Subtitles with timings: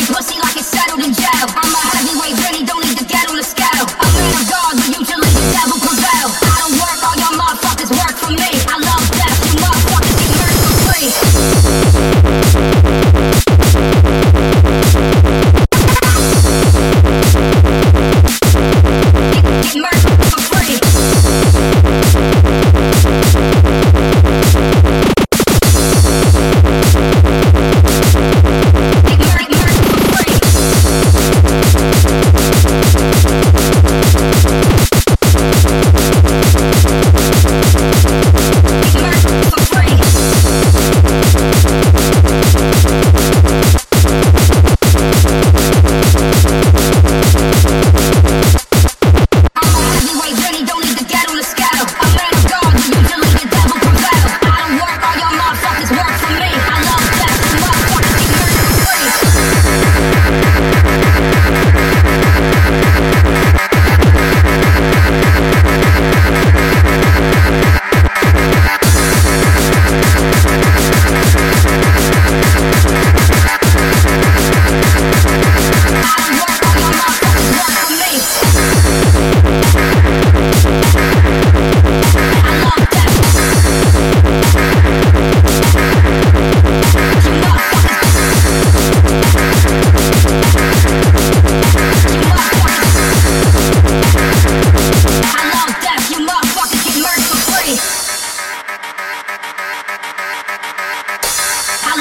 [0.00, 1.46] Free pussy like it's in jail.
[1.60, 3.84] I'm a heavyweight, really don't need the ghetto to scale.
[4.88, 6.32] Usually the devil prevail.
[6.40, 8.48] I don't work, your motherfuckers work for me.
[8.64, 9.04] I love
[9.44, 9.60] you
[12.80, 12.89] motherfuckers.
[55.90, 56.49] What's next?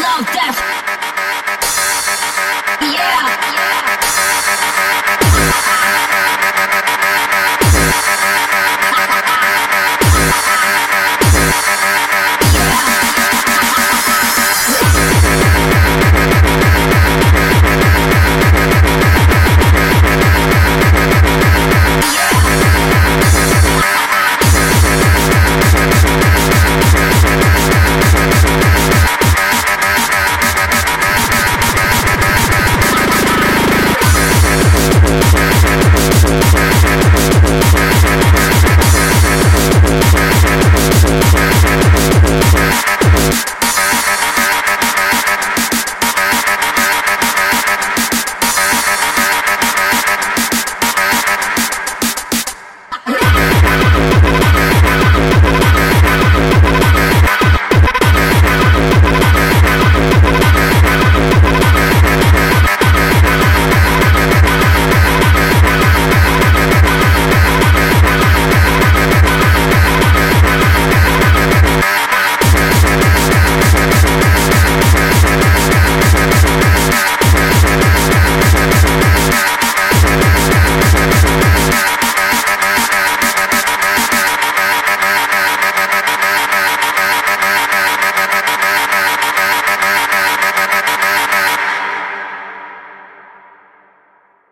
[0.10, 0.69] all death.